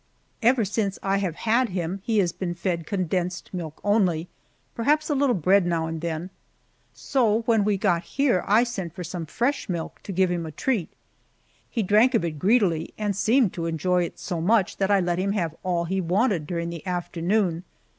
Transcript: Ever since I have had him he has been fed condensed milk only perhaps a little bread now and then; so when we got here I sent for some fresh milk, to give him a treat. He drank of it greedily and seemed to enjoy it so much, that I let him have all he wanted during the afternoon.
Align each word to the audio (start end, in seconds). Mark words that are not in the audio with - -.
Ever 0.41 0.65
since 0.65 0.97
I 1.03 1.17
have 1.17 1.35
had 1.35 1.69
him 1.69 2.01
he 2.03 2.17
has 2.17 2.31
been 2.31 2.55
fed 2.55 2.87
condensed 2.87 3.53
milk 3.53 3.79
only 3.83 4.29
perhaps 4.73 5.11
a 5.11 5.13
little 5.13 5.35
bread 5.35 5.63
now 5.67 5.85
and 5.85 6.01
then; 6.01 6.31
so 6.91 7.41
when 7.41 7.63
we 7.63 7.77
got 7.77 8.01
here 8.03 8.43
I 8.47 8.63
sent 8.63 8.95
for 8.95 9.03
some 9.03 9.27
fresh 9.27 9.69
milk, 9.69 9.99
to 10.01 10.11
give 10.11 10.31
him 10.31 10.47
a 10.47 10.51
treat. 10.51 10.89
He 11.69 11.83
drank 11.83 12.15
of 12.15 12.25
it 12.25 12.39
greedily 12.39 12.95
and 12.97 13.15
seemed 13.15 13.53
to 13.53 13.67
enjoy 13.67 14.01
it 14.05 14.17
so 14.17 14.41
much, 14.41 14.77
that 14.77 14.89
I 14.89 15.01
let 15.01 15.19
him 15.19 15.33
have 15.33 15.53
all 15.61 15.85
he 15.85 16.01
wanted 16.01 16.47
during 16.47 16.71
the 16.71 16.83
afternoon. 16.87 17.63